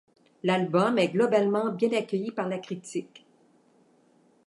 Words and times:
L'album 0.41 0.97
est 0.97 1.09
globalement 1.09 1.71
bien 1.71 1.91
accueilli 1.93 2.31
par 2.31 2.47
la 2.47 2.57
critique. 2.57 3.23